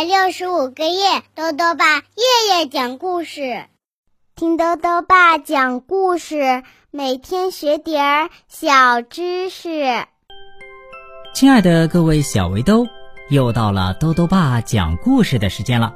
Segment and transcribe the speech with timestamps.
[0.00, 3.66] 百六十五个夜，豆豆爸夜夜讲故事，
[4.34, 10.06] 听豆豆爸讲故事，每天学点儿小知识。
[11.34, 12.86] 亲爱的各位小围兜，
[13.28, 15.94] 又到了豆豆爸讲故事的时间了。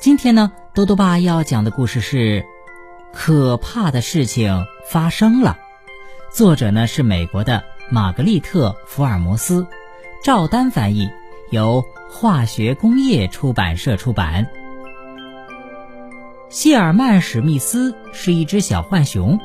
[0.00, 2.44] 今天呢，豆豆爸要讲的故事是：
[3.12, 5.58] 可怕的事情发生了。
[6.30, 9.66] 作者呢是美国的玛格丽特·福尔摩斯，
[10.22, 11.10] 赵丹翻译。
[11.50, 14.46] 由化学工业出版社出版。
[16.50, 19.40] 谢尔曼·史密斯是一只小浣熊，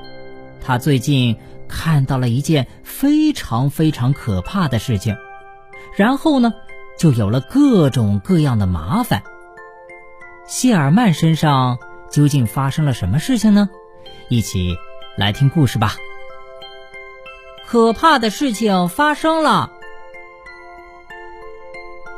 [0.59, 1.37] 他最近
[1.69, 5.15] 看到了一件非常非常可怕的事情，
[5.95, 6.53] 然后呢，
[6.99, 9.23] 就有了各种各样的麻烦。
[10.45, 11.79] 谢尔曼身上
[12.11, 13.69] 究竟发生了什么事情呢？
[14.27, 14.75] 一起
[15.17, 15.95] 来听故事吧。
[17.65, 19.71] 可怕的事情发生了。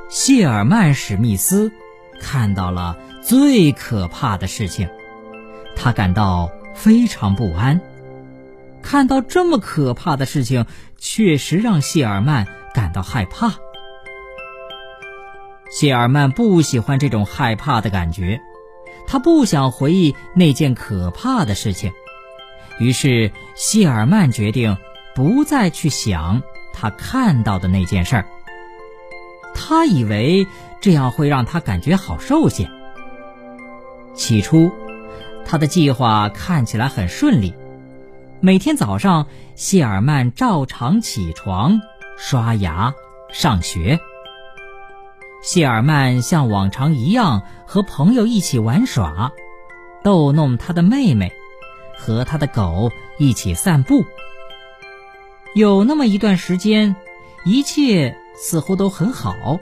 [0.10, 1.72] 谢尔曼·史密斯
[2.20, 4.90] 看到了最可怕的事情，
[5.76, 7.80] 他感到非常不安。
[8.82, 10.66] 看到这么可怕的事情，
[10.98, 13.54] 确实让谢尔曼感到害怕。
[15.70, 18.42] 谢尔曼不喜欢这种害怕的感觉，
[19.06, 21.92] 他不想回忆那件可怕的事情。
[22.80, 24.76] 于是，谢尔曼决定
[25.14, 26.42] 不再去想
[26.74, 28.26] 他看到的那件事儿。
[29.60, 30.48] 他以为
[30.80, 32.72] 这样会让他感觉好受些。
[34.16, 34.72] 起初，
[35.46, 37.54] 他的计划看起来很顺利。
[38.40, 41.82] 每天早上，谢尔曼照常起床、
[42.18, 42.94] 刷牙、
[43.34, 44.00] 上学。
[45.44, 49.34] 谢尔曼像往常一样和朋友一起玩耍，
[50.04, 51.34] 逗弄他的妹妹，
[51.98, 54.06] 和他的狗一起散步。
[55.54, 56.96] 有那么一段时间，
[57.44, 58.16] 一切。
[58.42, 59.60] 似乎都很好，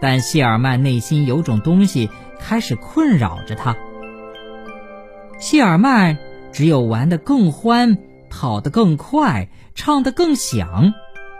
[0.00, 3.76] 但谢尔曼内心有种东西开始困扰着他。
[5.38, 6.16] 谢尔曼
[6.52, 7.98] 只有玩得更欢、
[8.30, 10.92] 跑得更快、唱得更响，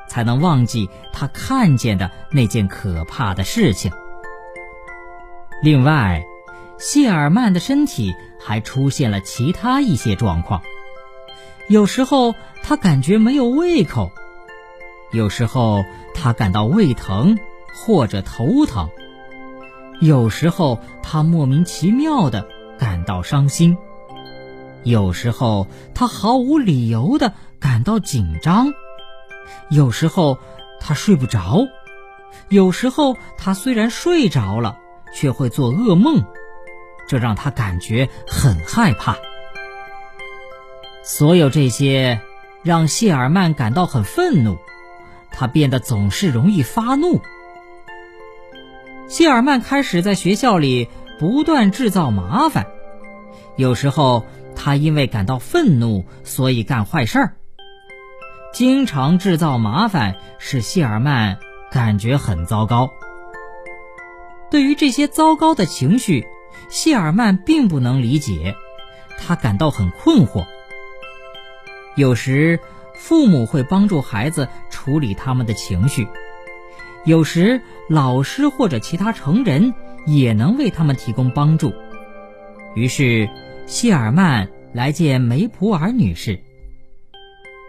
[0.09, 3.93] 才能忘记他看见的那件可怕的事情。
[5.63, 6.25] 另外，
[6.79, 10.63] 谢尔曼的身体还出现了其他一些状况，
[11.69, 14.11] 有时候他感觉没有胃口。
[15.11, 17.39] 有时候他感到胃疼
[17.75, 18.91] 或者头疼，
[20.01, 22.47] 有时候他莫名其妙的
[22.79, 23.79] 感到伤心，
[24.85, 28.73] 有时候他毫无理由的感到紧张，
[29.71, 30.39] 有时候
[30.79, 31.67] 他睡不着，
[32.49, 34.79] 有时候他虽然睡着了，
[35.15, 36.23] 却会做噩梦，
[37.07, 39.17] 这让他感觉很害怕。
[41.03, 42.21] 所有这些
[42.63, 44.59] 让谢尔曼感到很愤怒。
[45.39, 47.21] 他变得总是容易发怒。
[49.07, 50.89] 谢尔曼开始在学校里
[51.21, 52.67] 不断制造麻烦，
[53.55, 54.27] 有时候
[54.57, 57.37] 他因为感到愤怒，所以干坏事儿。
[58.53, 61.39] 经常制造麻烦使谢尔曼
[61.71, 62.91] 感觉很糟糕。
[64.51, 66.27] 对于这些糟糕的情绪，
[66.69, 68.57] 谢尔曼并不能理解，
[69.17, 70.45] 他感到很困惑。
[71.95, 72.59] 有时。
[73.01, 76.07] 父母会帮助孩子处理他们的情绪，
[77.05, 79.75] 有时老师或者其他成人
[80.07, 81.73] 也能为他们提供帮助。
[82.77, 83.29] 于是，
[83.67, 86.39] 谢尔曼来见梅普尔女士。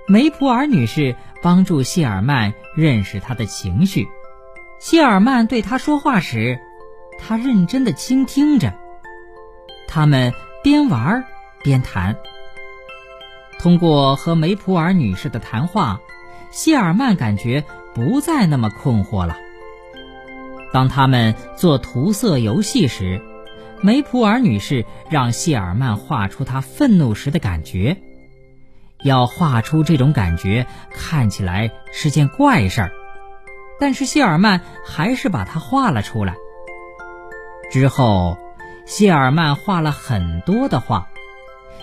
[0.07, 4.07] 梅普尔女士帮助谢尔曼认识他的情绪。
[4.79, 6.59] 谢尔曼对他说话时，
[7.17, 8.71] 他认真的倾听着。
[9.87, 10.31] 他们
[10.63, 11.25] 边玩
[11.63, 12.15] 边谈。
[13.57, 15.99] 通过和梅普尔女士的谈话，
[16.51, 19.37] 谢尔曼感觉不再那么困惑了。
[20.71, 23.21] 当他们做涂色游戏时，
[23.81, 27.97] 梅普尔女士让谢尔曼画出他愤怒时的感觉。
[29.03, 32.91] 要画出这种感觉看起来是件怪事儿，
[33.79, 36.35] 但是谢尔曼还是把它画了出来。
[37.71, 38.37] 之后，
[38.85, 41.07] 谢尔曼画了很多的画。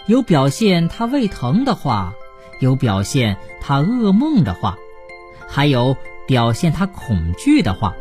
[0.07, 2.13] 有表现他胃疼的画，
[2.61, 4.77] 有表现他噩梦的话，
[5.49, 7.95] 还有表现他恐惧的话。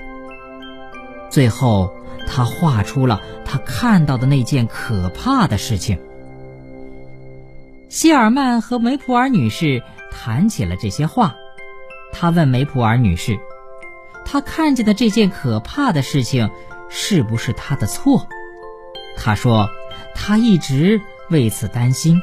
[1.29, 1.93] 最后，
[2.27, 5.99] 他画出了他看到的那件可怕的事情。
[7.89, 9.81] 希尔曼和梅普尔女士
[10.11, 11.35] 谈起了这些话。
[12.11, 13.37] 他问梅普尔女士
[14.25, 16.49] ：“他看见的这件可怕的事情
[16.89, 18.27] 是不是他的错？”
[19.17, 19.69] 他说
[20.15, 22.21] ：“他一直。”为此担心。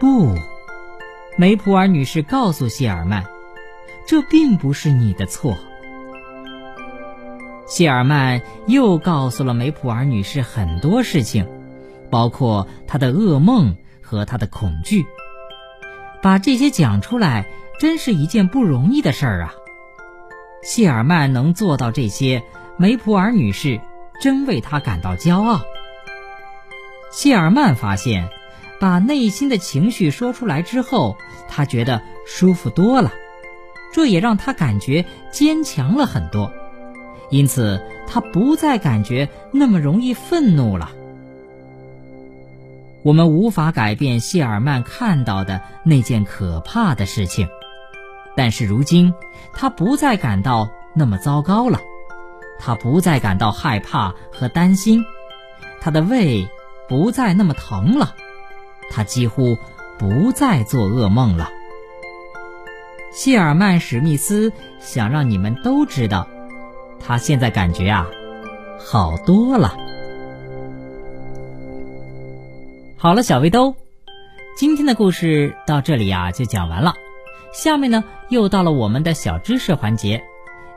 [0.00, 0.36] 不，
[1.36, 3.24] 梅普尔女士告诉谢尔曼，
[4.06, 5.56] 这并不是你的错。
[7.66, 11.48] 谢尔曼又告诉了梅普尔女士很多事情，
[12.08, 15.04] 包括她的噩梦和她的恐惧。
[16.22, 17.46] 把这些讲出来，
[17.80, 19.54] 真是一件不容易的事儿啊！
[20.62, 22.44] 谢尔曼能做到这些，
[22.76, 23.80] 梅普尔女士
[24.20, 25.62] 真为他感到骄傲。
[27.10, 28.28] 谢尔曼发现，
[28.80, 31.16] 把内心的情绪说出来之后，
[31.48, 33.12] 他觉得舒服多了，
[33.92, 36.52] 这也让他感觉坚强了很多。
[37.30, 40.90] 因此，他不再感觉那么容易愤怒了。
[43.02, 47.48] 我们无法改变谢尔曼看到的那件可怕的事情，
[48.36, 49.12] 但是如今
[49.52, 51.80] 他不再感到那么糟糕了，
[52.58, 55.04] 他不再感到害怕和担心，
[55.80, 56.48] 他的胃
[56.88, 58.14] 不再那么疼了，
[58.90, 59.58] 他几乎
[59.98, 61.50] 不再做噩梦了。
[63.12, 66.28] 谢尔曼·史密斯想让你们都知道。
[67.06, 68.06] 他现在感觉啊，
[68.78, 69.76] 好多了。
[72.96, 73.76] 好了，小围兜，
[74.56, 76.94] 今天的故事到这里呀就讲完了。
[77.52, 80.24] 下面呢又到了我们的小知识环节。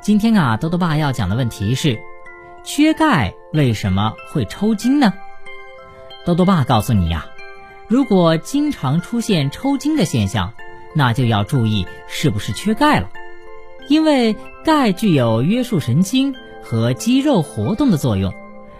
[0.01, 1.97] 今天啊，多多爸要讲的问题是：
[2.63, 5.13] 缺钙为什么会抽筋呢？
[6.25, 7.25] 多多爸告诉你呀，
[7.87, 10.53] 如果经常出现抽筋的现象，
[10.93, 13.09] 那就要注意是不是缺钙了。
[13.87, 14.35] 因为
[14.65, 18.33] 钙具有约束神经和肌肉活动的作用，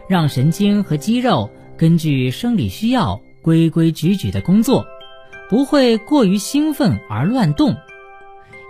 [0.10, 4.86] 让神经和肌肉根据生理需要规规矩矩的工作，
[5.50, 7.78] 不会过于兴奋而乱动。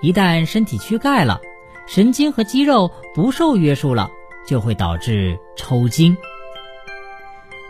[0.03, 1.41] 一旦身体缺钙了，
[1.87, 4.11] 神经和肌肉不受约束了，
[4.45, 6.15] 就会导致抽筋。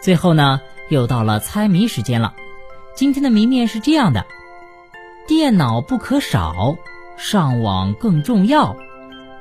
[0.02, 0.60] 最后呢，
[0.90, 2.34] 又到了猜谜时间了。
[2.98, 4.26] 今天的谜面是这样的：
[5.28, 6.76] 电脑不可少。
[7.16, 8.76] 上网更重要，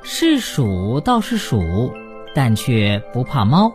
[0.03, 1.91] 是鼠倒是鼠，
[2.35, 3.73] 但却不怕猫。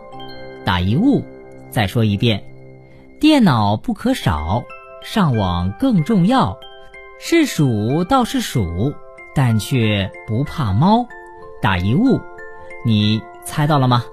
[0.63, 1.25] 打一物，
[1.69, 2.45] 再说一遍，
[3.19, 4.63] 电脑不可少，
[5.03, 6.57] 上网更重要，
[7.19, 8.93] 是鼠倒是鼠，
[9.35, 11.05] 但却不怕猫。
[11.61, 12.21] 打一物，
[12.85, 14.05] 你猜到了吗？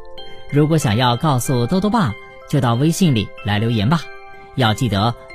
[0.50, 2.12] 如果想要告诉兜兜爸，
[2.48, 4.00] 就到微信里来留言吧。
[4.56, 5.14] 要记得